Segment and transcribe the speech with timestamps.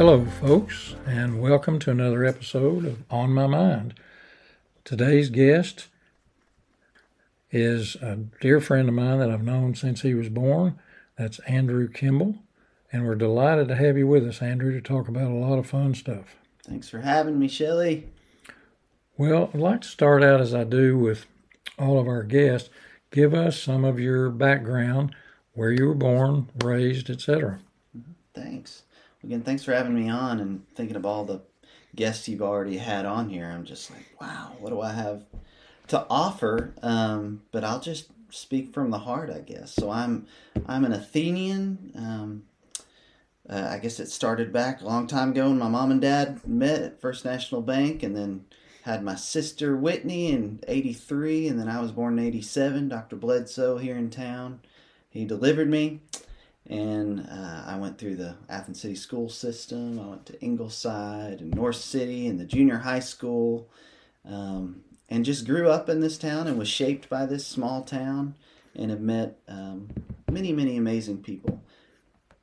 [0.00, 3.92] Hello, folks, and welcome to another episode of On My Mind.
[4.82, 5.88] Today's guest
[7.50, 10.78] is a dear friend of mine that I've known since he was born.
[11.18, 12.36] That's Andrew Kimball,
[12.90, 15.66] and we're delighted to have you with us, Andrew, to talk about a lot of
[15.66, 16.34] fun stuff.
[16.62, 18.08] Thanks for having me, Shelly.
[19.18, 21.26] Well, I'd like to start out as I do with
[21.78, 22.70] all of our guests.
[23.10, 25.14] Give us some of your background,
[25.52, 27.60] where you were born, raised, etc.
[27.94, 28.12] Mm-hmm.
[28.32, 28.84] Thanks.
[29.22, 31.42] Again, thanks for having me on and thinking of all the
[31.94, 33.46] guests you've already had on here.
[33.46, 35.24] I'm just like, wow, what do I have
[35.88, 36.72] to offer?
[36.82, 39.72] Um, but I'll just speak from the heart, I guess.
[39.72, 40.26] So I'm
[40.66, 41.92] I'm an Athenian.
[41.96, 42.42] Um,
[43.48, 46.46] uh, I guess it started back a long time ago when my mom and dad
[46.46, 48.44] met at First National Bank, and then
[48.82, 52.88] had my sister Whitney in '83, and then I was born in '87.
[52.88, 53.16] Dr.
[53.16, 54.60] Bledsoe here in town,
[55.10, 56.00] he delivered me
[56.68, 59.98] and uh, I went through the Athens City school system.
[59.98, 63.68] I went to Ingleside and North City and the junior high school,
[64.24, 68.34] um, and just grew up in this town and was shaped by this small town,
[68.74, 69.88] and have met um,
[70.30, 71.62] many, many amazing people.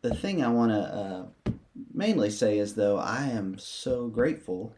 [0.01, 1.52] The thing I want to uh,
[1.93, 4.73] mainly say is, though, I am so grateful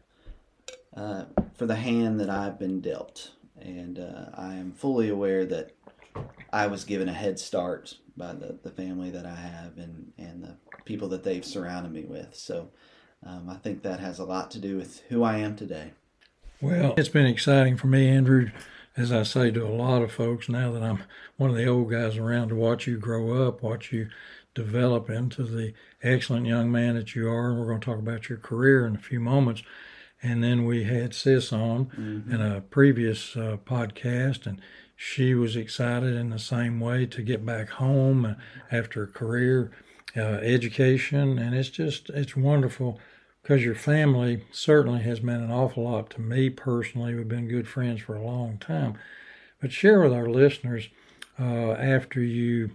[0.96, 5.72] uh, for the hand that I've been dealt, and uh, I am fully aware that
[6.52, 10.42] I was given a head start by the, the family that I have and, and
[10.42, 12.34] the people that they've surrounded me with.
[12.34, 12.70] So
[13.24, 15.92] um, I think that has a lot to do with who I am today.
[16.60, 18.50] Well, it's been exciting for me, Andrew,
[18.96, 21.04] as I say to a lot of folks now that I'm
[21.36, 24.08] one of the old guys around to watch you grow up, watch you
[24.54, 27.50] develop into the excellent young man that you are.
[27.50, 29.62] And we're going to talk about your career in a few moments.
[30.22, 32.34] And then we had Sis on mm-hmm.
[32.34, 34.60] in a previous uh, podcast, and
[35.02, 38.36] she was excited in the same way to get back home
[38.70, 39.70] after a career
[40.14, 43.00] uh, education and it's just it's wonderful
[43.42, 47.14] because your family certainly has meant an awful lot to me personally.
[47.14, 48.98] We've been good friends for a long time.
[49.58, 50.90] But share with our listeners
[51.38, 52.72] uh, after you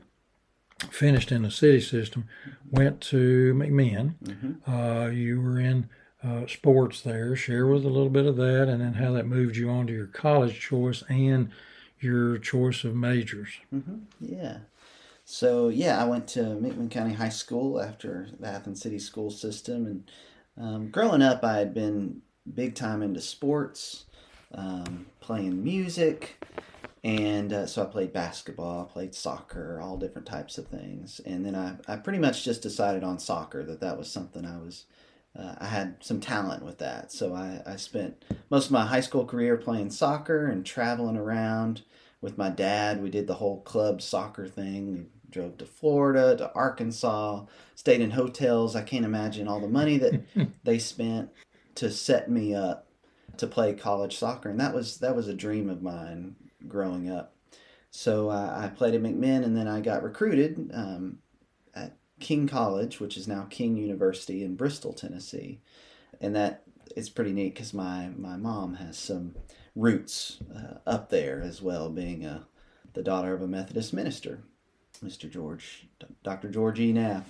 [0.90, 2.28] finished in the city system
[2.72, 4.16] went to mcminn.
[4.24, 4.72] Mm-hmm.
[4.72, 5.90] uh, you were in
[6.24, 7.35] uh, sports there.
[7.35, 9.94] Share with a little bit of that and then how that moved you on to
[9.94, 11.52] your college choice and
[12.05, 13.49] your choice of majors.
[13.73, 13.97] Mm-hmm.
[14.21, 14.59] Yeah.
[15.25, 19.85] So yeah, I went to McMinn County High School after the Athens City school system,
[19.88, 20.11] and
[20.57, 22.21] um, growing up, I had been
[22.53, 24.05] big time into sports,
[24.53, 26.45] um, playing music,
[27.03, 31.55] and uh, so I played basketball, played soccer, all different types of things, and then
[31.55, 34.85] I, I pretty much just decided on soccer that that was something I was.
[35.38, 39.01] Uh, I had some talent with that, so I, I spent most of my high
[39.01, 41.81] school career playing soccer and traveling around
[42.22, 43.03] with my dad.
[43.03, 44.94] We did the whole club soccer thing.
[44.94, 48.75] We drove to Florida, to Arkansas, stayed in hotels.
[48.75, 50.23] I can't imagine all the money that
[50.63, 51.29] they spent
[51.75, 52.88] to set me up
[53.38, 56.35] to play college soccer, and that was that was a dream of mine
[56.67, 57.35] growing up.
[57.91, 61.19] So uh, I played at McMinn, and then I got recruited um,
[62.20, 65.59] King College, which is now King University in Bristol, Tennessee,
[66.22, 66.64] and that
[66.96, 69.36] is pretty neat because my my mom has some
[69.76, 72.48] roots uh, up there as well, being a,
[72.94, 74.40] the daughter of a Methodist minister,
[75.03, 75.30] Mr.
[75.30, 75.88] George,
[76.24, 76.50] Dr.
[76.50, 76.94] George E.
[76.94, 77.24] Naff.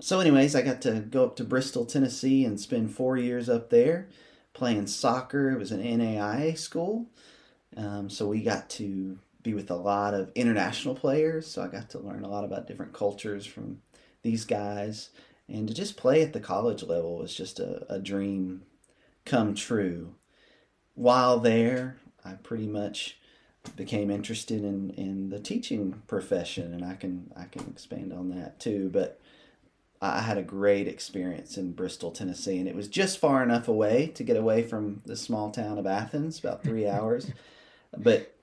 [0.00, 3.70] So, anyways, I got to go up to Bristol, Tennessee, and spend four years up
[3.70, 4.08] there
[4.52, 5.50] playing soccer.
[5.50, 7.06] It was an NAIA school,
[7.76, 11.46] um, so we got to be with a lot of international players.
[11.46, 13.80] So I got to learn a lot about different cultures from
[14.24, 15.10] these guys,
[15.48, 18.62] and to just play at the college level was just a, a dream
[19.24, 20.16] come true
[20.94, 23.18] while there, I pretty much
[23.76, 28.60] became interested in, in the teaching profession, and I can I can expand on that
[28.60, 28.90] too.
[28.92, 29.20] But
[30.00, 34.08] I had a great experience in Bristol, Tennessee, and it was just far enough away
[34.08, 37.30] to get away from the small town of Athens, about three hours,
[37.96, 38.34] but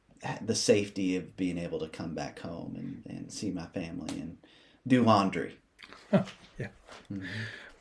[0.41, 4.37] the safety of being able to come back home and, and see my family and
[4.85, 5.57] do laundry.
[6.13, 6.67] yeah.
[7.11, 7.25] Mm-hmm.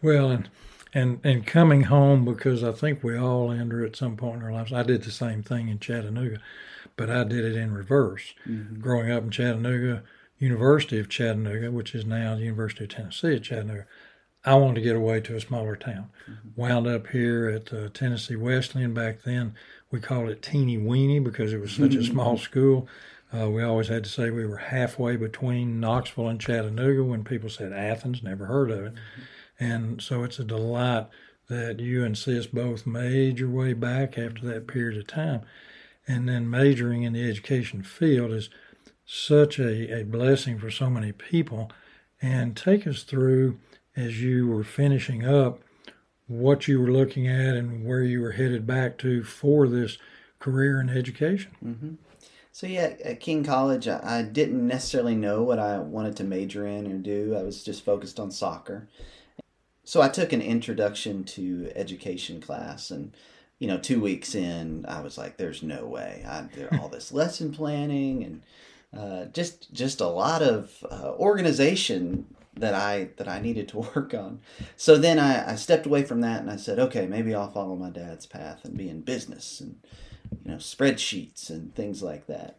[0.02, 0.48] Well, and
[0.92, 4.52] and and coming home because I think we all enter at some point in our
[4.52, 4.72] lives.
[4.72, 6.40] I did the same thing in Chattanooga,
[6.96, 8.34] but I did it in reverse.
[8.46, 8.80] Mm-hmm.
[8.80, 10.02] Growing up in Chattanooga,
[10.38, 13.86] University of Chattanooga, which is now the University of Tennessee at Chattanooga,
[14.44, 16.10] I wanted to get away to a smaller town.
[16.28, 16.60] Mm-hmm.
[16.60, 18.94] Wound up here at uh, Tennessee Wesleyan.
[18.94, 19.54] Back then,
[19.90, 22.88] we called it Teeny Weeny because it was such a small school.
[23.32, 27.04] Uh, we always had to say we were halfway between Knoxville and Chattanooga.
[27.04, 28.94] When people said Athens, never heard of it.
[28.94, 29.22] Mm-hmm
[29.60, 31.06] and so it's a delight
[31.48, 35.42] that you and Sis both made your way back after that period of time.
[36.08, 38.48] And then majoring in the education field is
[39.04, 41.70] such a, a blessing for so many people.
[42.22, 43.58] And take us through
[43.94, 45.60] as you were finishing up
[46.26, 49.98] what you were looking at and where you were headed back to for this
[50.38, 51.50] career in education.
[51.64, 51.94] Mm-hmm.
[52.60, 56.92] So yeah, at King College, I, didn't necessarily know what I wanted to major in
[56.92, 57.34] or do.
[57.34, 58.86] I was just focused on soccer.
[59.84, 63.16] So I took an introduction to education class, and
[63.60, 67.12] you know, two weeks in, I was like, "There's no way." I did all this
[67.20, 68.42] lesson planning and
[68.94, 72.26] uh, just just a lot of uh, organization
[72.56, 74.40] that I that I needed to work on.
[74.76, 77.74] So then I, I stepped away from that and I said, okay, maybe I'll follow
[77.74, 79.76] my dad's path and be in business and
[80.44, 82.56] you know spreadsheets and things like that.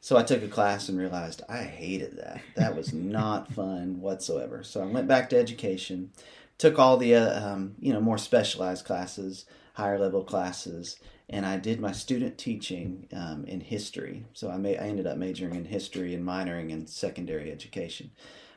[0.00, 2.40] So I took a class and realized I hated that.
[2.54, 4.62] That was not fun whatsoever.
[4.62, 6.12] So I went back to education,
[6.58, 10.98] took all the uh, um, you know more specialized classes, higher level classes,
[11.28, 14.24] and I did my student teaching um, in history.
[14.32, 18.12] So I, may, I ended up majoring in history and minoring in secondary education.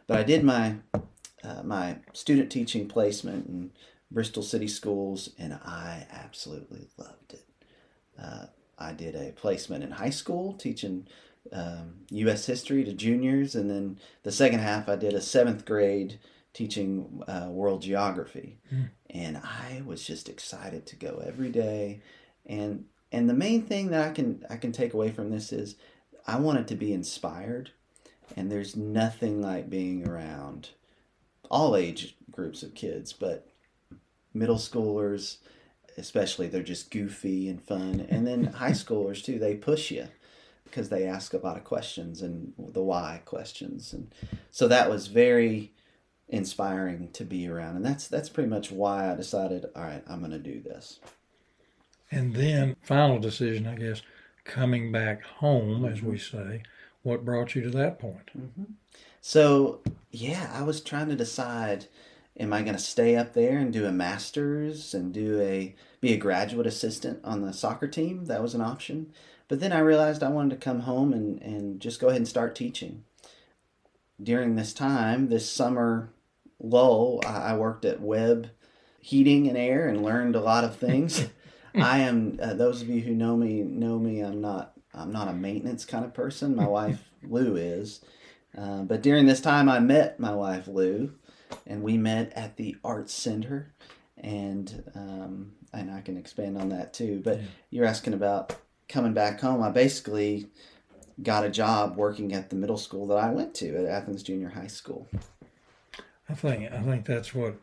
[0.06, 0.76] But I did my
[1.44, 3.72] uh, my student teaching placement in
[4.12, 7.49] Bristol City Schools, and I absolutely loved it.
[8.21, 8.45] Uh,
[8.77, 11.07] I did a placement in high school teaching
[11.51, 12.45] um, U.S.
[12.45, 16.19] history to juniors, and then the second half I did a seventh grade
[16.54, 18.89] teaching uh, world geography, mm.
[19.10, 22.01] and I was just excited to go every day.
[22.45, 25.75] And and the main thing that I can I can take away from this is
[26.27, 27.71] I wanted to be inspired
[28.36, 30.69] and there's nothing like being around
[31.50, 33.48] all age groups of kids, but
[34.33, 35.38] middle schoolers,
[36.00, 38.06] especially, they're just goofy and fun.
[38.10, 40.07] And then high schoolers, too, they push you
[40.63, 43.94] because they ask a lot of questions and the why questions.
[43.94, 44.13] And
[44.51, 45.74] so that was very
[46.28, 47.75] inspiring to be around.
[47.75, 51.00] And that's, that's pretty much why I decided, all right, I'm going to do this.
[52.12, 54.02] And then, final decision, I guess,
[54.44, 56.63] coming back home, as we say
[57.04, 58.30] what brought you to that point?
[58.38, 58.74] Mm-hmm.
[59.22, 59.81] So,
[60.12, 61.86] yeah, I was trying to decide
[62.40, 66.14] am I going to stay up there and do a master's and do a be
[66.14, 68.26] a graduate assistant on the soccer team?
[68.26, 69.12] That was an option.
[69.48, 72.28] But then I realized I wanted to come home and, and just go ahead and
[72.28, 73.04] start teaching.
[74.22, 76.12] During this time, this summer
[76.60, 78.50] lull, I, I worked at Webb
[79.00, 81.28] Heating and Air and learned a lot of things.
[81.76, 84.22] I am uh, those of you who know me know me.
[84.22, 86.56] I'm not I'm not a maintenance kind of person.
[86.56, 88.02] My wife Lou is.
[88.58, 91.14] Uh, but during this time, I met my wife Lou,
[91.66, 93.74] and we met at the Arts Center,
[94.18, 97.22] and um, and I can expand on that too.
[97.24, 97.48] But yeah.
[97.69, 98.56] you're asking about
[98.88, 99.62] coming back home.
[99.62, 100.48] I basically
[101.22, 104.50] got a job working at the middle school that I went to at Athens Junior
[104.50, 105.07] High School.
[106.30, 107.56] I think I think that's what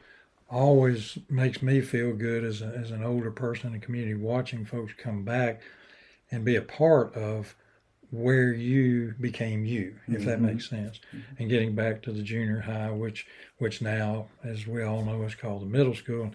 [0.48, 4.64] always makes me feel good as, a, as an older person in the community watching
[4.64, 5.60] folks come back
[6.30, 7.56] and be a part of
[8.10, 10.26] where you became you, if mm-hmm.
[10.26, 11.00] that makes sense.
[11.08, 11.18] Mm-hmm.
[11.38, 13.26] And getting back to the junior high, which
[13.58, 16.32] which now, as we all know, is called the middle school.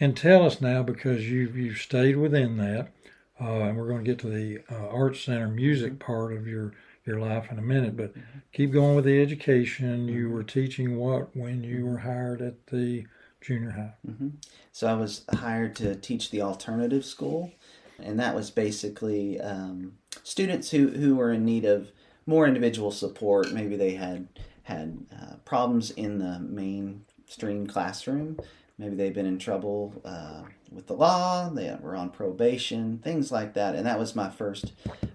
[0.00, 2.92] And tell us now, because you've you've stayed within that,
[3.40, 6.12] uh, and we're going to get to the uh, Arts Center music mm-hmm.
[6.12, 6.72] part of your
[7.04, 7.96] your life in a minute.
[7.96, 8.38] But mm-hmm.
[8.52, 10.08] keep going with the education.
[10.08, 13.06] You were teaching what when you were hired at the
[13.40, 13.94] junior high?
[14.06, 14.28] Mm-hmm.
[14.72, 17.52] So I was hired to teach the alternative school
[17.98, 21.92] and that was basically um, students who, who were in need of
[22.26, 23.52] more individual support.
[23.52, 24.28] Maybe they had
[24.64, 28.38] had uh, problems in the mainstream classroom.
[28.76, 31.48] Maybe they've been in trouble uh, with the law.
[31.48, 33.74] They were on probation, things like that.
[33.74, 34.72] And that was my first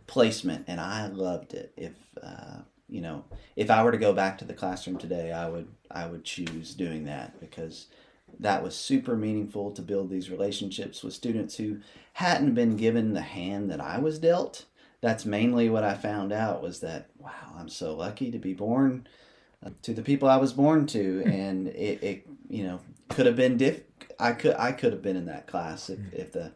[0.07, 1.71] placement, and I loved it.
[1.77, 3.23] If uh, you know,
[3.55, 6.73] if I were to go back to the classroom today, I would I would choose
[6.73, 7.87] doing that because
[8.39, 11.79] that was super meaningful to build these relationships with students who
[12.13, 14.65] hadn't been given the hand that I was dealt.
[15.01, 19.07] That's mainly what I found out was that wow, I'm so lucky to be born
[19.65, 21.29] uh, to the people I was born to, hmm.
[21.29, 23.81] and it, it you know could have been diff.
[24.19, 26.07] I could I could have been in that class if, hmm.
[26.13, 26.51] if the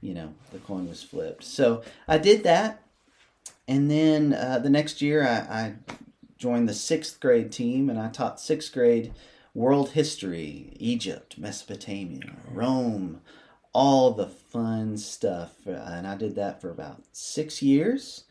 [0.00, 1.44] you know the coin was flipped.
[1.44, 2.82] So I did that,
[3.68, 5.74] and then uh, the next year I, I
[6.38, 9.12] joined the sixth grade team, and I taught sixth grade
[9.54, 13.20] world history, Egypt, Mesopotamia, Rome,
[13.72, 15.54] all the fun stuff.
[15.66, 18.24] Uh, and I did that for about six years.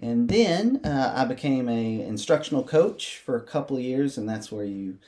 [0.00, 4.64] And then uh, I became a instructional coach for a couple years, and that's where
[4.64, 4.98] you,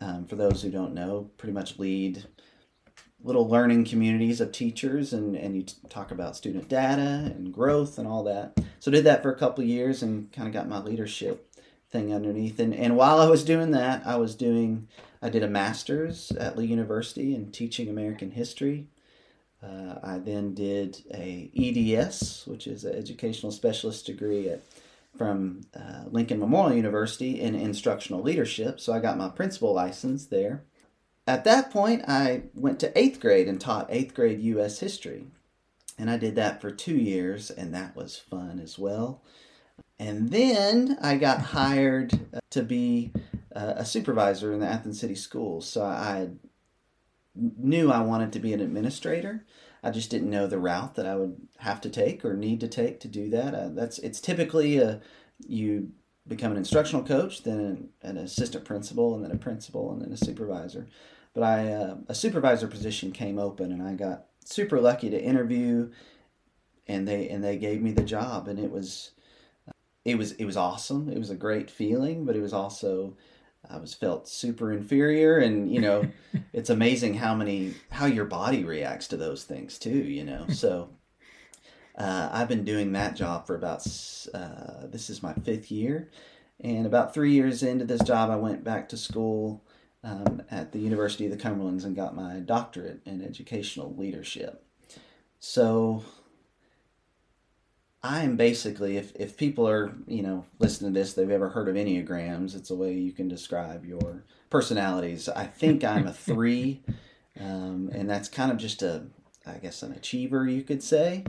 [0.00, 2.24] um, for those who don't know, pretty much lead
[3.22, 7.98] little learning communities of teachers, and, and you t- talk about student data and growth
[7.98, 8.58] and all that.
[8.78, 11.45] So I did that for a couple years and kind of got my leadership
[11.96, 12.58] thing underneath.
[12.58, 14.88] And, and while I was doing that, I was doing,
[15.22, 18.88] I did a master's at Lee University in teaching American history.
[19.62, 24.62] Uh, I then did a EDS, which is an educational specialist degree at
[25.16, 30.62] from uh, Lincoln Memorial University in instructional leadership, so I got my principal license there.
[31.26, 34.80] At that point, I went to eighth grade and taught eighth grade U.S.
[34.80, 35.24] history.
[35.98, 39.22] And I did that for two years, and that was fun as well.
[39.98, 43.12] And then I got hired to be
[43.52, 45.66] a supervisor in the Athens City Schools.
[45.66, 46.28] So I
[47.34, 49.44] knew I wanted to be an administrator.
[49.82, 52.68] I just didn't know the route that I would have to take or need to
[52.68, 53.54] take to do that.
[53.54, 55.00] Uh, that's it's typically a
[55.46, 55.92] you
[56.26, 60.12] become an instructional coach, then an, an, assistant principal, and then a principal, and then
[60.12, 60.88] a supervisor.
[61.34, 65.92] But I uh, a supervisor position came open, and I got super lucky to interview,
[66.86, 69.12] and they and they gave me the job, and it was
[70.06, 71.08] it was it was awesome.
[71.08, 73.16] It was a great feeling, but it was also
[73.68, 76.08] I was felt super inferior, and you know,
[76.52, 79.98] it's amazing how many how your body reacts to those things too.
[79.98, 80.90] You know, so
[81.98, 83.84] uh, I've been doing that job for about
[84.32, 86.08] uh, this is my fifth year,
[86.60, 89.64] and about three years into this job, I went back to school
[90.04, 94.62] um, at the University of the Cumberlands and got my doctorate in educational leadership.
[95.40, 96.04] So
[98.08, 101.74] I'm basically, if, if people are, you know, listening to this, they've ever heard of
[101.74, 105.28] Enneagrams, it's a way you can describe your personalities.
[105.28, 106.82] I think I'm a three,
[107.40, 109.06] um, and that's kind of just a,
[109.44, 111.24] I guess, an achiever, you could say.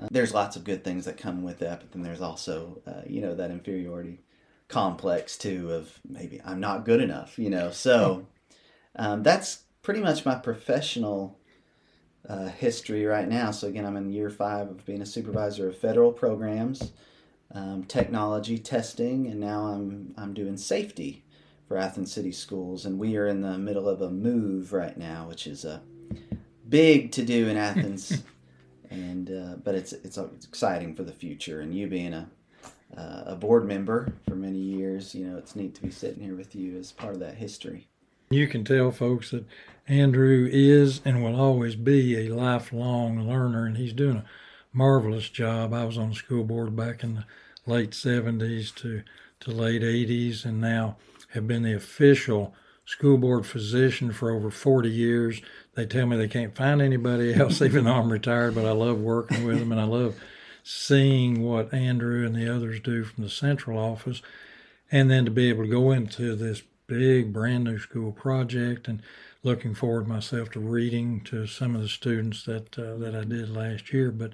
[0.00, 3.02] Uh, there's lots of good things that come with that, but then there's also, uh,
[3.06, 4.20] you know, that inferiority
[4.68, 7.70] complex too of maybe I'm not good enough, you know.
[7.72, 8.26] So
[8.94, 11.38] um, that's pretty much my professional
[12.28, 13.50] uh, history right now.
[13.50, 16.92] So again, I'm in year five of being a supervisor of federal programs,
[17.52, 21.24] um, technology testing, and now I'm I'm doing safety
[21.68, 22.84] for Athens City Schools.
[22.84, 25.82] And we are in the middle of a move right now, which is a
[26.68, 28.22] big to do in Athens.
[28.90, 31.60] and uh, but it's, it's it's exciting for the future.
[31.60, 32.28] And you being a
[32.96, 36.36] uh, a board member for many years, you know, it's neat to be sitting here
[36.36, 37.88] with you as part of that history.
[38.28, 39.44] You can tell folks that
[39.86, 44.24] Andrew is and will always be a lifelong learner, and he's doing a
[44.72, 45.72] marvelous job.
[45.72, 47.24] I was on the school board back in the
[47.66, 49.02] late 70s to,
[49.40, 50.96] to late 80s, and now
[51.34, 52.52] have been the official
[52.84, 55.40] school board physician for over 40 years.
[55.74, 58.98] They tell me they can't find anybody else, even though I'm retired, but I love
[58.98, 60.16] working with them and I love
[60.64, 64.20] seeing what Andrew and the others do from the central office.
[64.90, 69.02] And then to be able to go into this big brand new school project and
[69.42, 73.48] looking forward myself to reading to some of the students that uh, that I did
[73.50, 74.10] last year.
[74.10, 74.32] But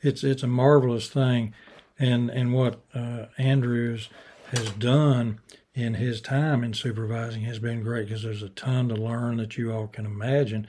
[0.00, 1.54] it's it's a marvelous thing,
[1.98, 4.08] and and what uh, Andrews
[4.52, 5.40] has done
[5.74, 9.56] in his time in supervising has been great because there's a ton to learn that
[9.56, 10.68] you all can imagine,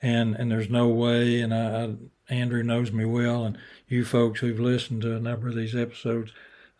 [0.00, 1.40] and and there's no way.
[1.40, 1.94] And I, I
[2.28, 6.32] Andrew knows me well, and you folks who've listened to a number of these episodes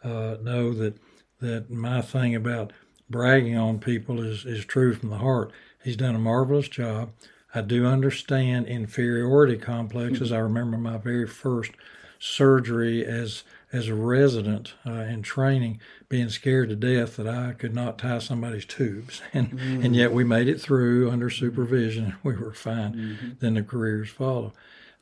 [0.02, 0.98] uh, know that
[1.40, 2.72] that my thing about
[3.12, 5.52] bragging on people is, is true from the heart.
[5.84, 7.10] He's done a marvelous job.
[7.54, 10.32] I do understand inferiority complexes.
[10.32, 11.72] I remember my very first
[12.18, 17.74] surgery as as a resident uh, in training, being scared to death that I could
[17.74, 19.84] not tie somebody's tubes, and mm-hmm.
[19.84, 22.04] and yet we made it through under supervision.
[22.04, 22.94] and We were fine.
[22.94, 23.28] Mm-hmm.
[23.40, 24.52] Then the careers follow.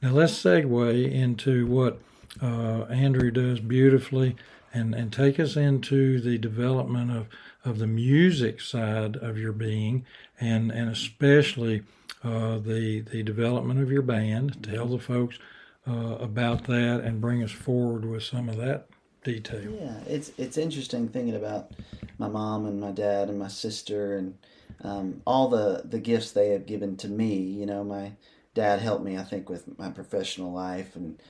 [0.02, 2.00] Now let's segue into what
[2.40, 4.36] uh, Andrew does beautifully,
[4.72, 7.28] and and take us into the development of
[7.64, 10.04] of the music side of your being,
[10.40, 11.82] and and especially
[12.24, 14.62] uh, the the development of your band.
[14.62, 15.38] Tell the folks
[15.86, 18.86] uh, about that and bring us forward with some of that
[19.24, 19.70] detail.
[19.70, 21.72] Yeah, it's it's interesting thinking about
[22.18, 24.38] my mom and my dad and my sister and
[24.82, 27.36] um, all the the gifts they have given to me.
[27.36, 28.12] You know, my
[28.54, 31.20] dad helped me, I think, with my professional life and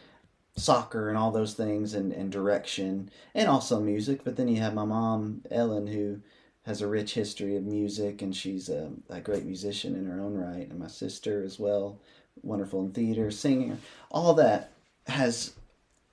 [0.61, 4.23] soccer and all those things and, and direction and also music.
[4.25, 6.21] But then you have my mom, Ellen, who
[6.65, 10.35] has a rich history of music and she's a, a great musician in her own
[10.35, 10.69] right.
[10.69, 11.99] And my sister as well,
[12.43, 13.79] wonderful in theater, singing.
[14.11, 14.73] All that
[15.07, 15.55] has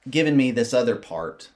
[0.10, 1.50] given me this other part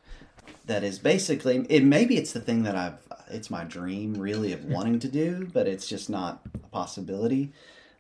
[0.66, 2.98] that is basically it maybe it's the thing that I've
[3.30, 7.52] it's my dream really of wanting to do, but it's just not a possibility.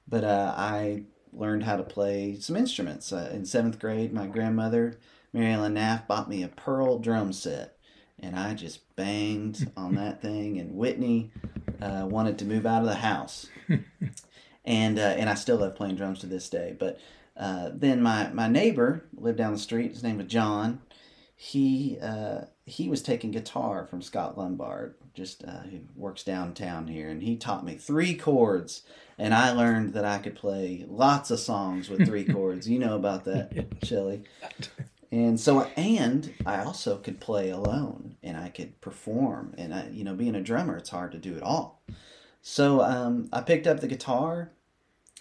[0.07, 3.11] But uh, I learned how to play some instruments.
[3.11, 4.99] Uh, in seventh grade, my grandmother,
[5.33, 7.77] Mary Ellen Naff, bought me a pearl drum set,
[8.19, 10.59] and I just banged on that thing.
[10.59, 11.31] And Whitney
[11.81, 13.47] uh, wanted to move out of the house,
[14.65, 16.75] and uh, and I still love playing drums to this day.
[16.77, 16.99] But
[17.37, 19.91] uh, then my my neighbor lived down the street.
[19.91, 20.81] His name was John.
[21.35, 27.09] He uh, he was taking guitar from Scott Lombard, just uh, who works downtown here,
[27.09, 28.83] and he taught me three chords
[29.21, 32.67] and I learned that I could play lots of songs with three chords.
[32.67, 34.23] You know about that, Shelly.
[35.13, 39.53] And so, and I also could play alone and I could perform.
[39.57, 41.83] And I, you know, being a drummer, it's hard to do it all.
[42.41, 44.51] So um, I picked up the guitar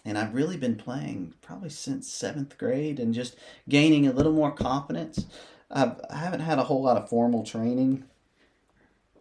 [0.04, 3.35] and I've really been playing probably since seventh grade and just
[3.68, 5.26] gaining a little more confidence.
[5.73, 8.04] I've, I haven't had a whole lot of formal training,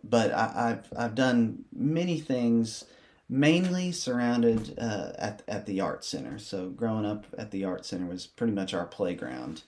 [0.04, 2.86] but I, have I've done many things,
[3.28, 6.38] mainly surrounded uh, at at the art center.
[6.40, 9.64] So growing up at the art center was pretty much our playground.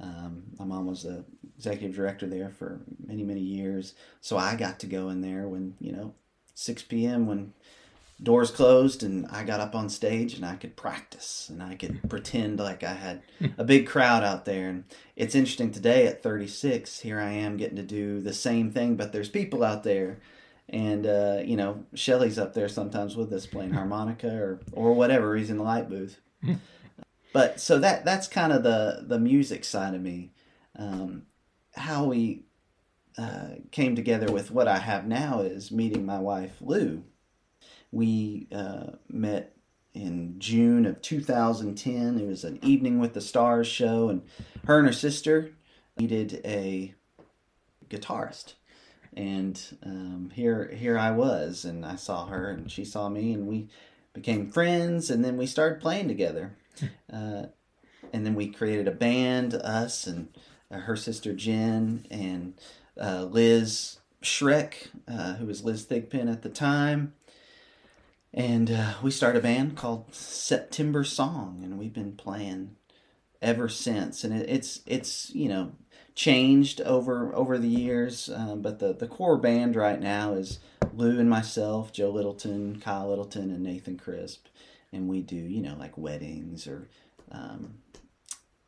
[0.00, 1.24] Um, my mom was the
[1.56, 5.74] executive director there for many many years, so I got to go in there when
[5.80, 6.14] you know
[6.54, 7.26] 6 p.m.
[7.26, 7.52] when
[8.22, 12.08] doors closed and I got up on stage and I could practice and I could
[12.08, 13.22] pretend like I had
[13.58, 14.68] a big crowd out there.
[14.68, 14.84] And
[15.16, 19.12] it's interesting today at 36, here I am getting to do the same thing, but
[19.12, 20.18] there's people out there.
[20.68, 25.34] And, uh, you know, Shelly's up there sometimes with us playing harmonica or, or whatever.
[25.34, 26.20] He's in the light booth.
[27.32, 30.30] but so that that's kind of the, the music side of me.
[30.76, 31.26] Um,
[31.74, 32.44] how we
[33.18, 37.02] uh, came together with what I have now is meeting my wife, Lou
[37.92, 39.56] we uh, met
[39.94, 42.20] in June of 2010.
[42.20, 44.22] It was an Evening with the Stars show, and
[44.66, 45.52] her and her sister
[45.96, 46.94] needed a
[47.88, 48.54] guitarist.
[49.12, 53.46] And um, here, here I was, and I saw her, and she saw me, and
[53.46, 53.68] we
[54.12, 56.56] became friends, and then we started playing together.
[57.12, 57.46] Uh,
[58.12, 60.28] and then we created a band, us and
[60.70, 62.54] uh, her sister Jen and
[62.98, 67.12] uh, Liz Schreck, uh, who was Liz Thigpen at the time
[68.32, 72.76] and uh, we started a band called September Song, and we've been playing
[73.42, 74.24] ever since.
[74.24, 75.72] And it, it's it's you know
[76.14, 80.60] changed over over the years, uh, but the the core band right now is
[80.94, 84.46] Lou and myself, Joe Littleton, Kyle Littleton, and Nathan Crisp,
[84.92, 86.88] and we do you know like weddings or
[87.32, 87.78] um,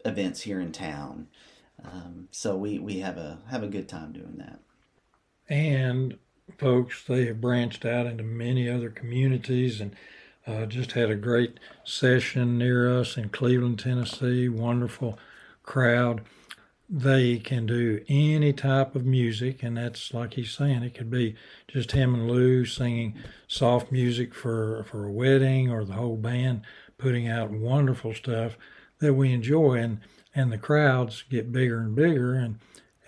[0.04, 1.28] events here in town.
[1.84, 4.58] Um, so we we have a have a good time doing that.
[5.48, 6.18] And
[6.58, 7.02] folks.
[7.04, 9.94] They have branched out into many other communities and
[10.46, 14.48] uh, just had a great session near us in Cleveland, Tennessee.
[14.48, 15.18] Wonderful
[15.62, 16.22] crowd.
[16.88, 20.82] They can do any type of music, and that's like he's saying.
[20.82, 21.36] It could be
[21.68, 23.14] just him and Lou singing
[23.46, 26.62] soft music for for a wedding, or the whole band
[26.98, 28.58] putting out wonderful stuff
[28.98, 30.00] that we enjoy, and
[30.34, 32.58] and the crowds get bigger and bigger, and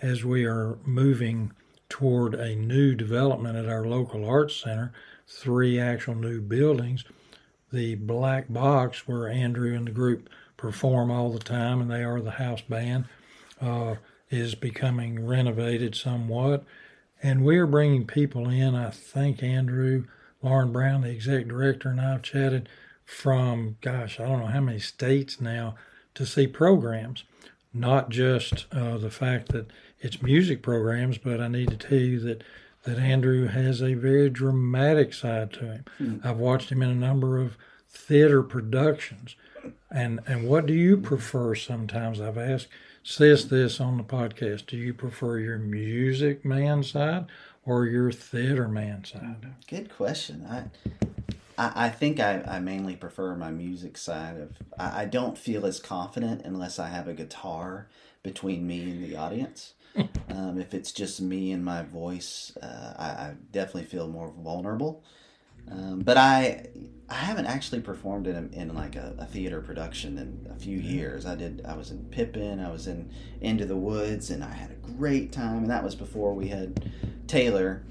[0.01, 1.51] as we are moving
[1.89, 4.91] toward a new development at our local arts center,
[5.27, 7.03] three actual new buildings.
[7.71, 12.21] The Black Box, where Andrew and the group perform all the time, and they are
[12.21, 13.05] the house band,
[13.59, 13.95] uh,
[14.29, 16.63] is becoming renovated somewhat.
[17.21, 18.75] And we are bringing people in.
[18.75, 20.05] I think Andrew,
[20.41, 22.69] Lauren Brown, the exec director, and I've chatted
[23.03, 25.75] from, gosh, I don't know how many states now
[26.15, 27.23] to see programs,
[27.73, 29.67] not just uh, the fact that
[30.05, 32.43] it's music programs, but I need to tell you that
[32.83, 35.85] that Andrew has a very dramatic side to him.
[35.99, 36.23] Mm.
[36.23, 37.57] I've watched him in a number of
[37.89, 39.35] theater productions.
[39.89, 42.21] And and what do you prefer sometimes?
[42.21, 42.67] I've asked
[43.01, 44.67] sis this on the podcast.
[44.67, 47.25] Do you prefer your music man side
[47.65, 49.47] or your theater man side?
[49.67, 50.45] Good question.
[50.47, 50.65] I
[51.57, 55.65] I, I think I, I mainly prefer my music side of I, I don't feel
[55.65, 57.87] as confident unless I have a guitar
[58.21, 59.73] between me and the audience.
[60.29, 65.03] Um, if it's just me and my voice, uh, I, I, definitely feel more vulnerable.
[65.71, 66.67] Um, but I
[67.09, 70.77] I haven't actually performed in, a, in like a, a, theater production in a few
[70.77, 71.25] years.
[71.25, 71.63] I did.
[71.65, 72.59] I was in Pippin.
[72.59, 75.57] I was in Into the Woods, and I had a great time.
[75.57, 76.91] And that was before we had
[77.27, 77.83] Taylor.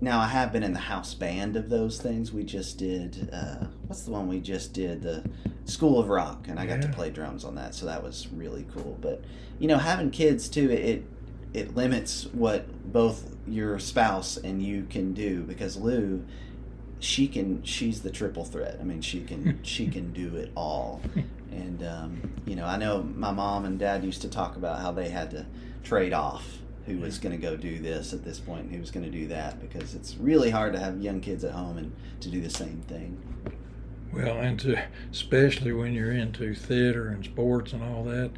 [0.00, 2.32] Now I have been in the house band of those things.
[2.32, 3.30] We just did.
[3.32, 5.02] Uh, what's the one we just did?
[5.02, 5.24] The
[5.64, 8.66] School of Rock, and I got to play drums on that, so that was really
[8.74, 8.98] cool.
[9.00, 9.24] But
[9.58, 11.04] you know, having kids too, it
[11.54, 16.24] it limits what both your spouse and you can do because Lou,
[17.00, 18.76] she can she's the triple threat.
[18.80, 21.00] I mean, she can she can do it all.
[21.52, 24.92] And um, you know, I know my mom and dad used to talk about how
[24.92, 25.46] they had to
[25.84, 28.90] trade off who was going to go do this at this point and who was
[28.90, 31.92] going to do that because it's really hard to have young kids at home and
[32.20, 33.20] to do the same thing.
[34.12, 38.30] Well, and to especially when you're into theater and sports and all that,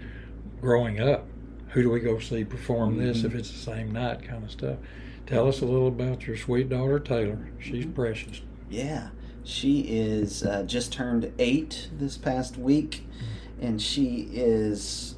[0.60, 1.26] growing up,
[1.68, 3.26] who do we go see perform this mm-hmm.
[3.28, 4.78] if it's the same night kind of stuff?
[5.26, 7.50] Tell us a little about your sweet daughter Taylor.
[7.60, 7.92] She's mm-hmm.
[7.92, 8.40] precious.
[8.70, 9.10] Yeah,
[9.44, 13.66] she is uh, just turned eight this past week, mm-hmm.
[13.66, 15.16] and she is.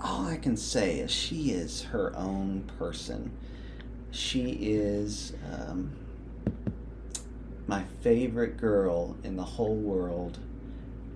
[0.00, 3.32] All I can say is she is her own person.
[4.10, 5.34] She is.
[5.52, 5.92] Um,
[7.70, 10.38] my favorite girl in the whole world,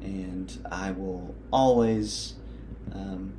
[0.00, 2.34] and I will always
[2.92, 3.32] um,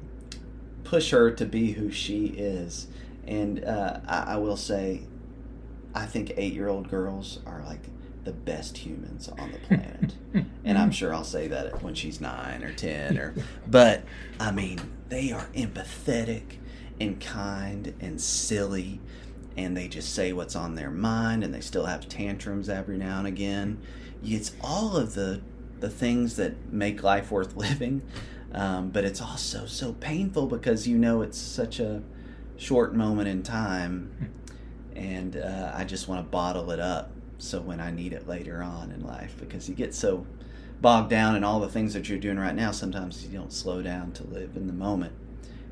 [0.83, 2.87] push her to be who she is.
[3.25, 5.03] And uh, I, I will say,
[5.95, 7.87] I think eight year old girls are like
[8.25, 10.13] the best humans on the planet.
[10.65, 13.33] and I'm sure I'll say that when she's nine or 10 or,
[13.65, 14.03] but
[14.41, 16.57] I mean, they are empathetic
[16.99, 18.99] and kind and silly
[19.57, 23.19] and they just say what's on their mind and they still have tantrums every now
[23.19, 23.81] and again.
[24.23, 25.41] It's all of the,
[25.79, 28.01] the things that make life worth living.
[28.53, 32.01] Um, but it's also so painful because you know it's such a
[32.57, 34.31] short moment in time
[34.95, 38.63] and uh, I just want to bottle it up so when I need it later
[38.63, 40.25] on in life because you get so
[40.81, 43.81] bogged down in all the things that you're doing right now sometimes you don't slow
[43.81, 45.13] down to live in the moment.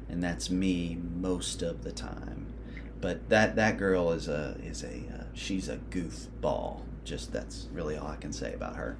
[0.09, 2.53] And that's me most of the time.
[3.01, 6.81] But that that girl is a is a uh, she's a goofball.
[7.03, 8.97] Just that's really all I can say about her.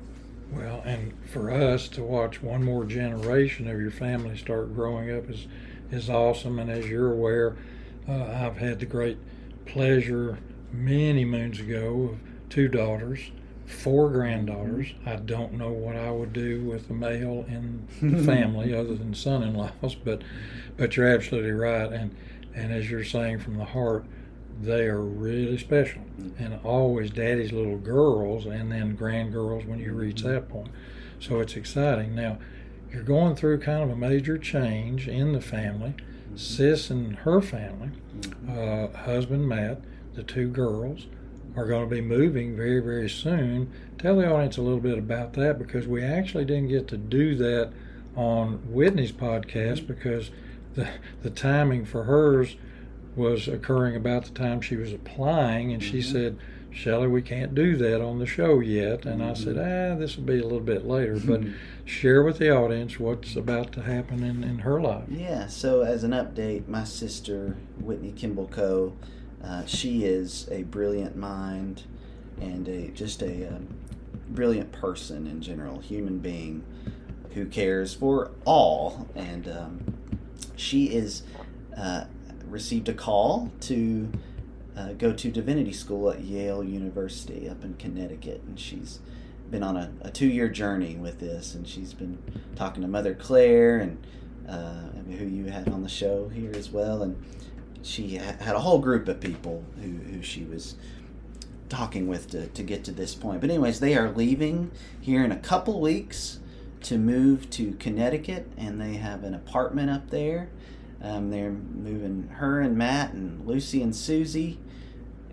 [0.51, 5.29] Well and for us to watch one more generation of your family start growing up
[5.29, 5.47] is
[5.91, 6.59] is awesome.
[6.59, 7.55] And as you're aware
[8.07, 9.17] uh, I've had the great
[9.65, 10.37] pleasure
[10.71, 13.31] many moons ago of two daughters,
[13.73, 14.87] four granddaughters.
[14.87, 15.09] Mm-hmm.
[15.09, 19.13] I don't know what I would do with a male in the family other than
[19.13, 20.21] son-in-laws, but
[20.77, 21.91] but you're absolutely right.
[21.91, 22.15] And
[22.55, 24.05] and as you're saying from the heart,
[24.61, 26.43] they are really special mm-hmm.
[26.43, 30.29] and always daddy's little girls and then grandgirls when you reach mm-hmm.
[30.29, 30.69] that point.
[31.19, 32.15] So it's exciting.
[32.15, 32.37] Now
[32.91, 35.95] you're going through kind of a major change in the family.
[36.35, 37.91] Sis and her family,
[38.49, 39.81] uh, husband Matt,
[40.15, 41.07] the two girls,
[41.55, 43.71] are going to be moving very, very soon.
[43.97, 47.35] Tell the audience a little bit about that because we actually didn't get to do
[47.35, 47.71] that
[48.15, 50.31] on Whitney's podcast because
[50.75, 50.89] the
[51.21, 52.55] the timing for hers
[53.15, 56.11] was occurring about the time she was applying, and she mm-hmm.
[56.11, 56.37] said,
[56.71, 59.31] Shelly, we can't do that on the show yet." And mm-hmm.
[59.31, 59.93] I said, mm-hmm.
[59.93, 61.43] "Ah, this will be a little bit later." But
[61.85, 65.05] share with the audience what's about to happen in, in her life.
[65.09, 65.47] Yeah.
[65.47, 68.93] So as an update, my sister Whitney Kimball Co
[69.43, 71.83] uh, she is a brilliant mind
[72.39, 73.67] and a just a um,
[74.29, 76.63] brilliant person in general, human being
[77.33, 79.07] who cares for all.
[79.15, 79.93] And um,
[80.55, 81.23] she is
[81.77, 82.05] uh,
[82.47, 84.11] received a call to
[84.77, 88.99] uh, go to divinity school at Yale University up in Connecticut, and she's
[89.51, 92.17] been on a, a two-year journey with this, and she's been
[92.55, 94.07] talking to Mother Claire and
[94.49, 97.23] uh, who you had on the show here as well, and
[97.83, 100.75] she had a whole group of people who, who she was
[101.69, 103.41] talking with to, to get to this point.
[103.41, 106.39] But, anyways, they are leaving here in a couple weeks
[106.83, 110.49] to move to Connecticut, and they have an apartment up there.
[111.01, 114.59] Um, they're moving her and Matt and Lucy and Susie,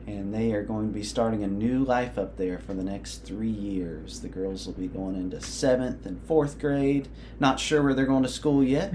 [0.07, 3.19] and they are going to be starting a new life up there for the next
[3.19, 4.21] three years.
[4.21, 7.09] The girls will be going into seventh and fourth grade.
[7.39, 8.95] Not sure where they're going to school yet.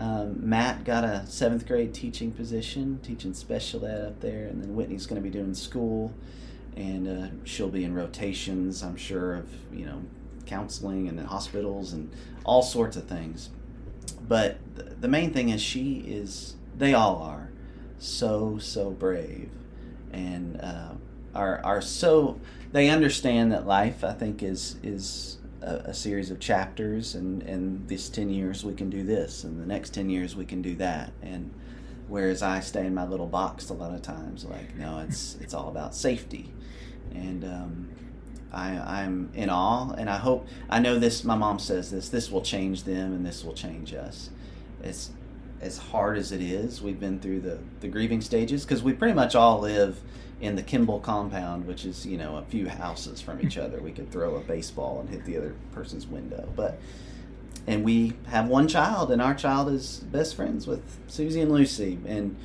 [0.00, 4.74] Um, Matt got a seventh grade teaching position, teaching special ed up there, and then
[4.74, 6.14] Whitney's going to be doing school,
[6.74, 10.02] and uh, she'll be in rotations, I'm sure, of you know
[10.46, 12.10] counseling and hospitals and
[12.44, 13.50] all sorts of things.
[14.26, 14.56] But
[15.00, 17.50] the main thing is she is, they all are,
[17.98, 19.50] so so brave,
[20.14, 20.94] and uh,
[21.34, 22.40] are are so
[22.72, 27.86] they understand that life I think is is a, a, series of chapters and in
[27.86, 30.74] this 10 years we can do this and the next 10 years we can do
[30.76, 31.50] that and
[32.08, 35.54] whereas i stay in my little box a lot of times like no it's it's
[35.54, 36.52] all about safety
[37.14, 37.88] and um,
[38.52, 38.70] I,
[39.00, 41.24] I'm in awe, and I hope I know this.
[41.24, 42.08] My mom says this.
[42.08, 44.30] This will change them, and this will change us.
[44.82, 45.10] It's
[45.60, 46.82] as hard as it is.
[46.82, 50.00] We've been through the the grieving stages because we pretty much all live
[50.40, 53.80] in the Kimball compound, which is you know a few houses from each other.
[53.80, 56.80] We could throw a baseball and hit the other person's window, but
[57.66, 61.98] and we have one child, and our child is best friends with Susie and Lucy,
[62.06, 62.36] and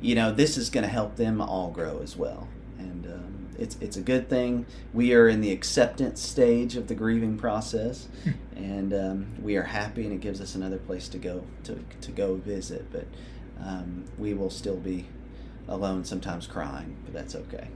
[0.00, 3.76] you know this is going to help them all grow as well, and um, it's
[3.80, 4.64] it's a good thing.
[4.94, 8.08] We are in the acceptance stage of the grieving process,
[8.56, 12.12] and um, we are happy, and it gives us another place to go to to
[12.12, 13.06] go visit, but.
[13.58, 15.06] Um, we will still be
[15.68, 17.68] alone, sometimes crying, but that's okay.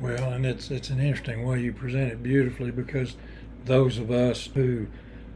[0.00, 3.16] Well, and it's it's an interesting way you present it beautifully because
[3.64, 4.86] those of us who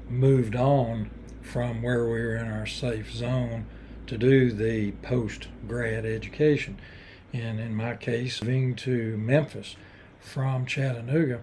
[0.08, 1.10] moved on
[1.42, 3.66] from where we were in our safe zone
[4.06, 6.78] to do the post grad education,
[7.32, 9.76] and in my case, moving to Memphis
[10.20, 11.40] from Chattanooga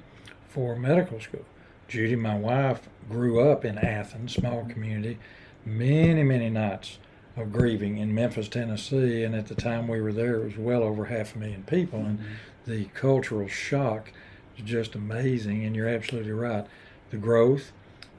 [0.49, 1.45] for medical school.
[1.87, 5.19] Judy, my wife, grew up in Athens, small community,
[5.63, 6.97] many, many nights
[7.37, 10.83] of grieving in Memphis, Tennessee, and at the time we were there, it was well
[10.83, 12.71] over half a million people, and mm-hmm.
[12.71, 14.11] the cultural shock
[14.57, 15.65] is just amazing.
[15.65, 16.65] And you're absolutely right.
[17.09, 17.71] The growth,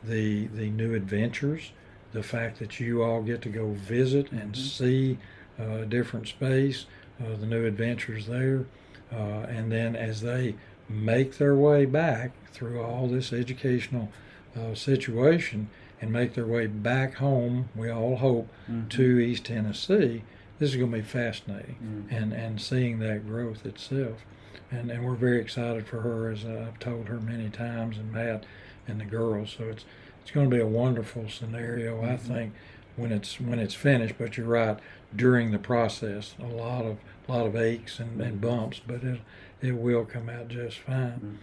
[0.04, 1.72] the the new adventures,
[2.12, 4.62] the fact that you all get to go visit and mm-hmm.
[4.62, 5.18] see
[5.58, 6.86] uh, a different space,
[7.20, 8.66] uh, the new adventures there,
[9.12, 10.54] uh, and then as they
[10.88, 14.08] make their way back through all this educational
[14.56, 15.68] uh, situation
[16.00, 18.88] and make their way back home, we all hope, mm-hmm.
[18.88, 20.22] to East Tennessee,
[20.58, 22.14] this is going to be fascinating mm-hmm.
[22.14, 24.24] and, and seeing that growth itself.
[24.70, 28.44] And, and we're very excited for her, as I've told her many times, and Matt
[28.88, 29.54] and the girls.
[29.56, 29.84] So it's
[30.22, 32.12] it's going to be a wonderful scenario, mm-hmm.
[32.12, 32.54] I think,
[32.96, 34.16] when it's when it's finished.
[34.18, 34.78] But you're right,
[35.14, 38.48] during the process, a lot of lot of aches and, and mm-hmm.
[38.48, 39.20] bumps, but it
[39.62, 40.96] it will come out just fine.
[40.96, 41.36] Mm-hmm.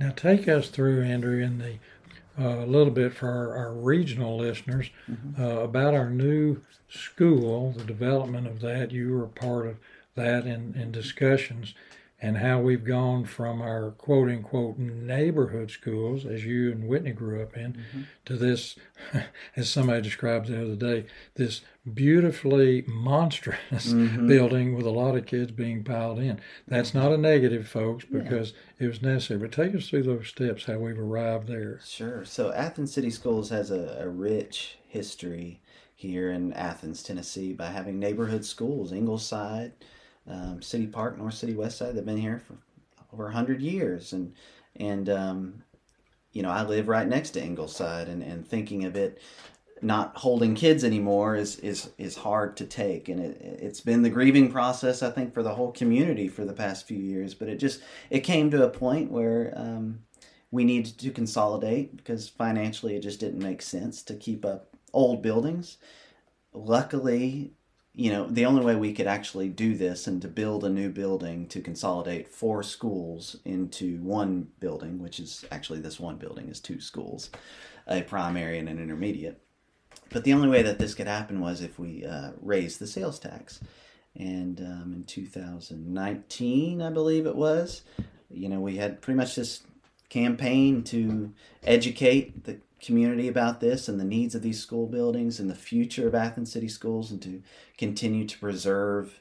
[0.00, 1.74] Now, take us through, Andrew, in the
[2.38, 5.42] uh, a little bit for our, our regional listeners mm-hmm.
[5.42, 8.90] uh, about our new school, the development of that.
[8.90, 9.76] You were part of
[10.14, 11.74] that in, in discussions
[12.22, 17.42] and how we've gone from our quote unquote neighborhood schools, as you and Whitney grew
[17.42, 18.02] up in, mm-hmm.
[18.26, 18.76] to this,
[19.56, 24.28] as somebody described the other day, this beautifully monstrous mm-hmm.
[24.28, 26.40] building with a lot of kids being piled in.
[26.68, 28.84] That's not a negative, folks, because yeah.
[28.84, 29.40] it was necessary.
[29.40, 31.80] But take us through those steps, how we've arrived there.
[31.84, 32.24] Sure.
[32.24, 35.60] So Athens City Schools has a, a rich history
[35.96, 39.72] here in Athens, Tennessee, by having neighborhood schools, Ingleside
[40.26, 41.94] um, City Park, North City, West Side.
[41.94, 42.56] They've been here for
[43.12, 44.34] over hundred years, and
[44.76, 45.62] and um,
[46.32, 49.18] you know I live right next to Ingleside, and, and thinking of it
[49.84, 54.10] not holding kids anymore is is is hard to take, and it it's been the
[54.10, 57.34] grieving process I think for the whole community for the past few years.
[57.34, 57.80] But it just
[58.10, 59.52] it came to a point where.
[59.56, 60.00] Um,
[60.52, 65.22] we needed to consolidate because financially it just didn't make sense to keep up old
[65.22, 65.78] buildings.
[66.52, 67.54] Luckily,
[67.94, 70.88] you know, the only way we could actually do this and to build a new
[70.88, 76.58] building to consolidate four schools into one building, which is actually this one building is
[76.58, 77.30] two schools,
[77.86, 79.40] a primary and an intermediate.
[80.10, 83.18] But the only way that this could happen was if we uh, raised the sales
[83.18, 83.60] tax.
[84.16, 87.82] And um, in 2019, I believe it was,
[88.30, 89.62] you know, we had pretty much this
[90.08, 95.48] campaign to educate the community about this and the needs of these school buildings and
[95.48, 97.40] the future of Athens City Schools and to
[97.78, 99.18] continue to preserve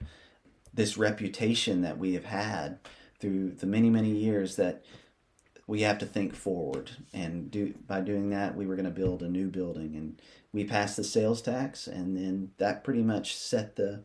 [0.74, 2.80] this reputation that we have had
[3.19, 4.84] through the many, many years that
[5.67, 6.91] we have to think forward.
[7.13, 9.95] And do by doing that, we were going to build a new building.
[9.95, 10.19] And
[10.52, 14.04] we passed the sales tax, and then that pretty much set the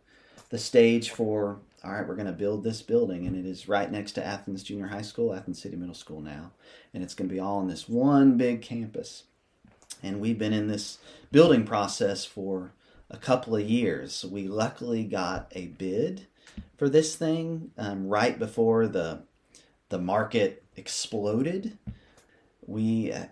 [0.50, 3.90] the stage for all right, we're going to build this building, and it is right
[3.90, 6.50] next to Athens Junior High School, Athens City Middle School now,
[6.92, 9.24] and it's going to be all in this one big campus
[10.02, 10.98] and we've been in this
[11.30, 12.72] building process for
[13.10, 14.24] a couple of years.
[14.24, 16.26] We luckily got a bid
[16.76, 19.22] for this thing um, right before the
[19.88, 21.78] the market exploded.
[22.66, 23.24] We uh,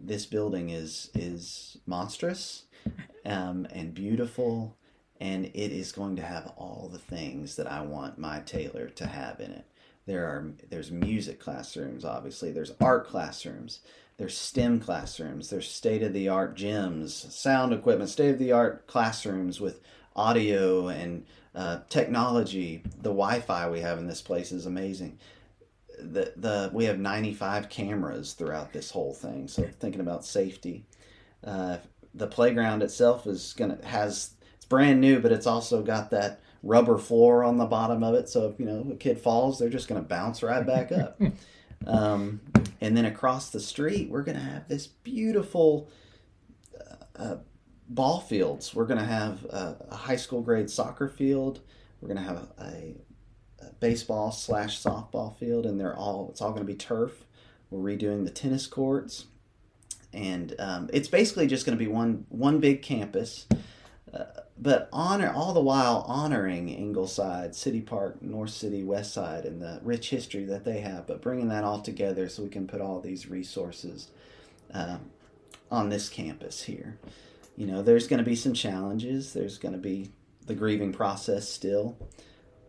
[0.00, 2.64] this building is is monstrous
[3.24, 4.76] um, and beautiful,
[5.20, 9.06] and it is going to have all the things that I want my Taylor to
[9.06, 9.64] have in it.
[10.06, 12.50] There are there's music classrooms, obviously.
[12.52, 13.80] There's art classrooms.
[14.16, 15.50] There's STEM classrooms.
[15.50, 19.80] There's state of the art gyms, sound equipment, state of the art classrooms with
[20.14, 22.82] audio and uh, technology.
[22.98, 25.18] The Wi-Fi we have in this place is amazing.
[25.98, 29.48] The the we have 95 cameras throughout this whole thing.
[29.48, 30.84] So thinking about safety,
[31.44, 31.78] uh,
[32.14, 36.98] the playground itself is gonna has it's brand new, but it's also got that rubber
[36.98, 38.28] floor on the bottom of it.
[38.28, 41.20] So if you know a kid falls, they're just gonna bounce right back up.
[41.84, 42.40] Um,
[42.82, 45.88] and then across the street, we're going to have this beautiful
[46.76, 47.36] uh, uh,
[47.88, 48.74] ball fields.
[48.74, 51.60] We're going to have a, a, high school grade soccer field.
[52.00, 52.96] We're going to have a,
[53.60, 57.24] a, baseball slash softball field, and they're all it's all going to be turf.
[57.70, 59.26] We're redoing the tennis courts,
[60.12, 63.46] and um, it's basically just going to be one one big campus.
[64.12, 64.24] Uh,
[64.62, 69.80] but honor all the while honoring Ingleside, City Park, North City, West Side, and the
[69.82, 71.08] rich history that they have.
[71.08, 74.08] But bringing that all together so we can put all these resources
[74.72, 75.10] um,
[75.68, 76.96] on this campus here.
[77.56, 79.32] You know, there's going to be some challenges.
[79.32, 80.12] There's going to be
[80.46, 81.96] the grieving process still,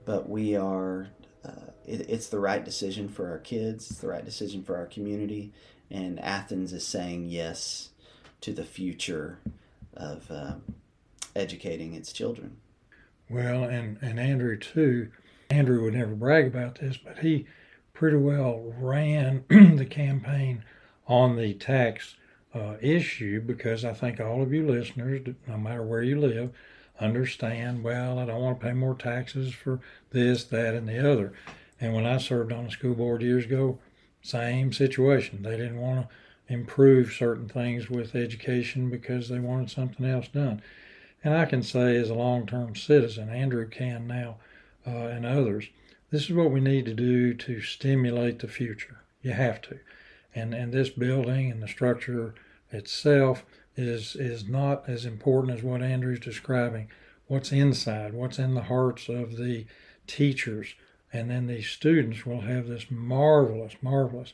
[0.04, 1.10] but we are.
[1.46, 3.92] Uh, it, it's the right decision for our kids.
[3.92, 5.54] It's the right decision for our community,
[5.92, 7.90] and Athens is saying yes
[8.42, 9.38] to the future
[9.94, 10.32] of.
[10.32, 10.54] Uh,
[11.36, 12.58] educating its children.
[13.30, 15.12] Well, and, and Andrew too.
[15.50, 17.46] Andrew would never brag about this, but he
[17.94, 20.64] pretty well ran the campaign
[21.08, 22.16] on the tax
[22.54, 26.52] uh, issue because I think all of you listeners, no matter where you live,
[27.00, 29.80] understand well, I don't want to pay more taxes for
[30.12, 31.34] this, that, and the other.
[31.80, 33.80] And when I served on the school board years ago,
[34.22, 35.44] same situation.
[35.44, 40.62] They didn't want to improve certain things with education because they wanted something else done.
[41.24, 44.38] And I can say, as a long term citizen, Andrew can now,
[44.86, 45.70] uh, and others,
[46.12, 49.02] this is what we need to do to stimulate the future.
[49.22, 49.80] You have to.
[50.36, 52.36] And, and this building and the structure
[52.72, 56.90] itself is, is not as important as what Andrew's describing.
[57.28, 59.66] What's inside, what's in the hearts of the
[60.08, 60.76] teachers,
[61.14, 64.34] and then these students will have this marvelous, marvelous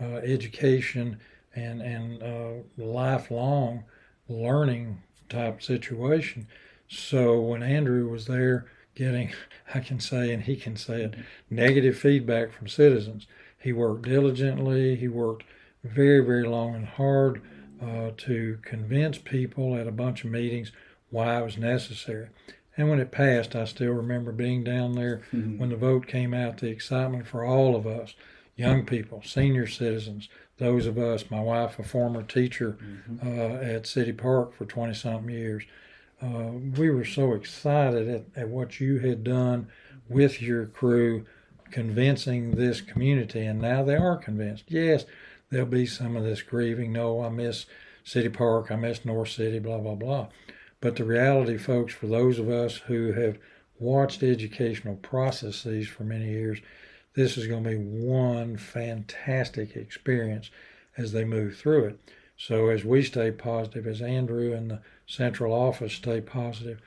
[0.00, 1.18] uh, education
[1.54, 3.84] and and uh, lifelong
[4.28, 6.46] learning type situation.
[6.88, 9.32] So when Andrew was there getting,
[9.74, 11.14] I can say, and he can say it,
[11.50, 13.26] negative feedback from citizens,
[13.58, 14.96] he worked diligently.
[14.96, 15.44] He worked
[15.82, 17.42] very, very long and hard
[17.82, 20.72] uh, to convince people at a bunch of meetings
[21.10, 22.28] why it was necessary.
[22.76, 25.58] And when it passed, I still remember being down there mm-hmm.
[25.58, 28.14] when the vote came out, the excitement for all of us,
[28.56, 33.28] young people, senior citizens, those of us, my wife, a former teacher mm-hmm.
[33.28, 35.64] uh, at City Park for 20 something years,
[36.22, 39.68] uh, we were so excited at, at what you had done
[40.08, 41.26] with your crew,
[41.70, 43.44] convincing this community.
[43.44, 44.64] And now they are convinced.
[44.68, 45.04] Yes,
[45.50, 46.92] there'll be some of this grieving.
[46.92, 47.66] No, I miss
[48.02, 50.28] City Park, I miss North City, blah, blah, blah.
[50.80, 53.38] But the reality, folks, for those of us who have
[53.78, 56.60] watched educational processes for many years,
[57.16, 60.50] this is going to be one fantastic experience
[60.96, 62.00] as they move through it.
[62.36, 66.80] So, as we stay positive, as Andrew and the central office stay positive,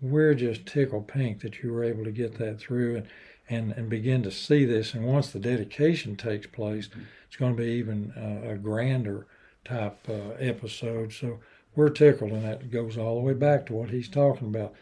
[0.00, 3.08] we're just tickled pink that you were able to get that through and,
[3.48, 4.94] and, and begin to see this.
[4.94, 6.88] And once the dedication takes place,
[7.26, 9.26] it's going to be even uh, a grander
[9.64, 11.12] type uh, episode.
[11.12, 11.40] So,
[11.74, 14.74] we're tickled, and that goes all the way back to what he's talking about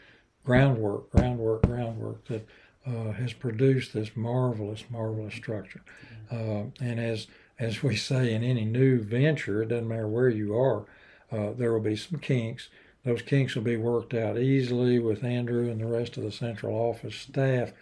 [0.45, 2.47] groundwork, groundwork, groundwork that
[2.91, 5.83] uh, has produced this marvelous, marvelous structure.
[6.31, 7.27] Uh, and as
[7.59, 10.87] as we say in any new venture, it doesn't matter where you are,
[11.31, 12.71] uh, there will be some kinks.
[13.05, 16.75] Those kinks will be worked out easily with Andrew and the rest of the central
[16.75, 17.73] office staff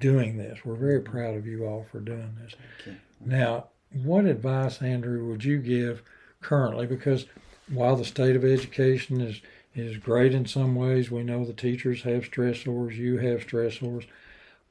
[0.00, 0.60] doing this.
[0.64, 2.54] We're very proud of you all for doing this.
[2.80, 2.96] Okay.
[3.24, 6.02] Now, what advice, Andrew, would you give
[6.40, 6.86] currently?
[6.86, 7.26] Because
[7.68, 9.40] while the state of education is
[9.72, 14.06] is great in some ways, we know the teachers have stressors, you have stressors.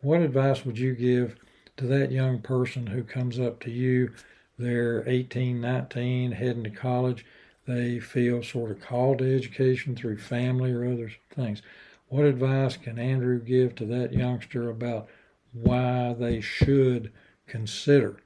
[0.02, 1.36] What advice would you give
[1.78, 4.14] to that young person who comes up to you?
[4.58, 7.26] They're 18, 19, heading to college.
[7.68, 11.62] They feel sort of called to education through family or other things.
[12.08, 15.08] What advice can Andrew give to that youngster about
[15.54, 17.12] why they should
[17.46, 18.18] consider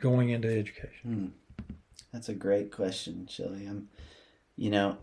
[0.00, 0.90] going into education?
[1.02, 1.26] Hmm.
[2.12, 3.66] That's a great question, Shelly.
[3.66, 3.88] I'm,
[4.56, 4.98] you know,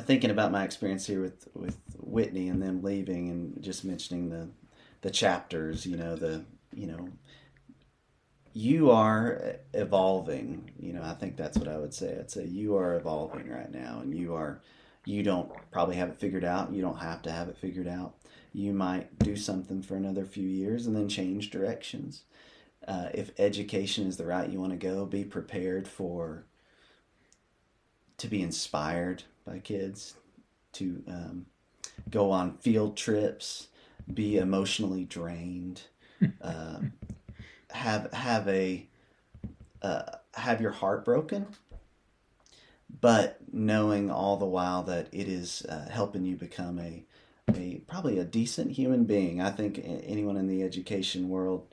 [0.00, 4.48] thinking about my experience here with with Whitney and them leaving and just mentioning the
[5.02, 7.08] the chapters, you know, the you know
[8.52, 12.16] you are evolving, you know, I think that's what I would say.
[12.18, 14.60] I'd say you are evolving right now and you are
[15.06, 16.72] you don't probably have it figured out.
[16.72, 18.14] You don't have to have it figured out.
[18.52, 22.22] You might do something for another few years and then change directions.
[22.86, 26.44] Uh, if education is the route you want to go, be prepared for
[28.20, 30.14] to be inspired by kids
[30.72, 31.46] to um,
[32.10, 33.68] go on field trips,
[34.12, 35.82] be emotionally drained,
[36.42, 36.80] uh,
[37.70, 38.86] have have a
[39.80, 40.02] uh,
[40.34, 41.46] have your heart broken,
[43.00, 47.02] but knowing all the while that it is uh, helping you become a
[47.56, 49.40] a probably a decent human being.
[49.40, 51.66] I think anyone in the education world,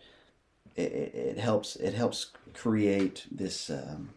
[0.77, 3.69] it, it helps it helps create this.
[3.69, 4.11] Um,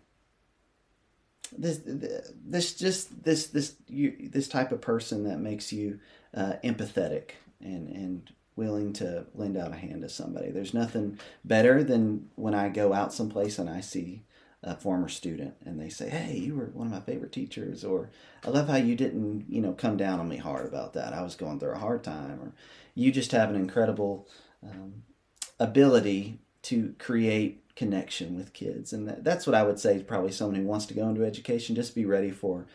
[1.57, 5.99] this this just this this you, this type of person that makes you
[6.35, 10.51] uh, empathetic and and willing to lend out a hand to somebody.
[10.51, 14.23] There's nothing better than when I go out someplace and I see
[14.63, 18.11] a former student and they say, "Hey, you were one of my favorite teachers," or
[18.45, 21.15] "I love how you didn't, you know, come down on me hard about that.
[21.15, 22.53] I was going through a hard time," or
[22.95, 24.29] "You just have an incredible
[24.63, 25.05] um,
[25.59, 28.93] ability to create connection with kids.
[28.93, 31.25] And that, that's what I would say to probably someone who wants to go into
[31.25, 31.77] education.
[31.77, 32.67] Just be ready for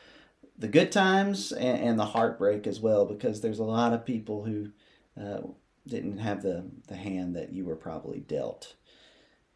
[0.57, 4.45] the good times and, and the heartbreak as well, because there's a lot of people
[4.45, 4.69] who
[5.21, 5.41] uh,
[5.87, 8.75] didn't have the, the hand that you were probably dealt.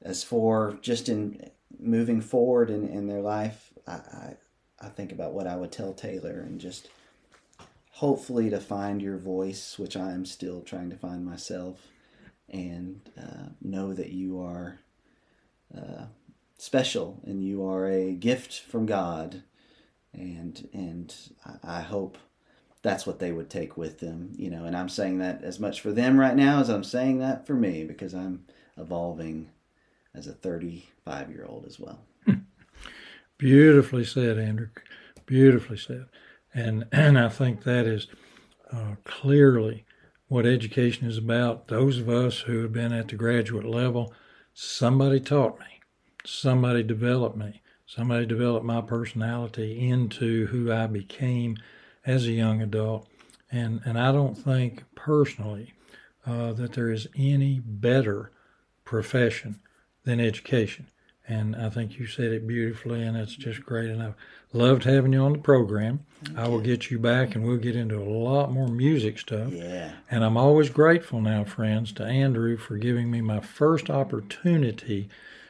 [0.02, 1.50] As for just in
[1.80, 4.38] moving forward in, in their life, I, I,
[4.82, 6.90] I think about what I would tell Taylor and just
[7.92, 11.88] hopefully to find your voice, which I am still trying to find myself,
[12.48, 14.80] and uh, know that you are
[15.76, 16.06] uh,
[16.58, 19.44] special and you are a gift from God.
[20.14, 21.16] And, and
[21.64, 22.18] I, hope
[22.82, 25.82] that's what they would take with them, you know, and I'm saying that as much
[25.82, 28.46] for them right now as I'm saying that for me because I'm
[28.76, 29.50] evolving
[30.16, 32.00] as a 35 year old as well.
[33.38, 34.70] Beautifully said, Andrew.
[35.26, 36.08] Beautifully said.
[36.54, 38.08] And, and I think that is
[38.72, 39.86] uh, clearly
[40.28, 41.68] what education is about.
[41.68, 44.14] Those of us who have been at the graduate level,
[44.54, 45.82] somebody taught me,
[46.26, 51.58] somebody developed me, somebody developed my personality into who I became
[52.06, 53.08] as a young adult.
[53.52, 55.74] And, and I don't think personally
[56.26, 58.32] uh, that there is any better
[58.86, 59.62] profession
[60.04, 60.88] than education.
[61.30, 63.92] And I think you said it beautifully, and it's just great.
[63.92, 64.16] And I've
[64.52, 66.04] loved having you on the program.
[66.36, 69.54] I will get you back, and we'll get into a lot more music stuff.
[69.54, 69.92] Yeah.
[70.10, 75.08] And I'm always grateful now, friends, to Andrew for giving me my first opportunity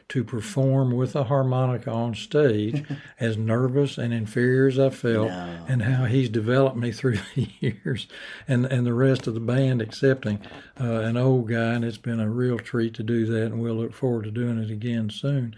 [0.09, 2.83] to perform with a harmonica on stage,
[3.19, 5.65] as nervous and inferior as I felt, No.
[5.67, 8.07] and how he's developed me through the years,
[8.47, 10.39] and and the rest of the band accepting
[10.79, 13.75] uh, an old guy, and it's been a real treat to do that, and we'll
[13.75, 15.55] look forward to doing it again soon.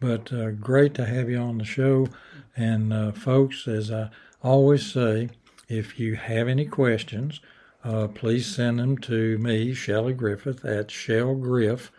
[0.00, 2.08] But uh, great to have you on the show,
[2.56, 4.08] and uh, folks, as I
[4.42, 5.28] always say,
[5.68, 7.40] if you have any questions,
[7.84, 11.90] uh, please send them to me, Shelly Griffith, at shelgrif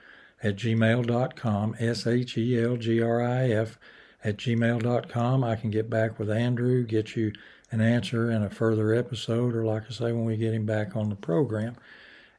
[0.43, 3.77] at gmail.com, S H E L G R I F
[4.23, 5.43] at gmail.com.
[5.43, 7.33] I can get back with Andrew, get you
[7.71, 10.95] an answer in a further episode, or like I say, when we get him back
[10.95, 11.75] on the program.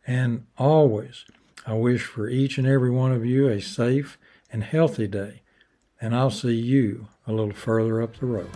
[0.06, 1.24] And always,
[1.66, 4.18] I wish for each and every one of you a safe
[4.52, 5.42] and healthy day.
[6.00, 8.50] And I'll see you a little further up the road.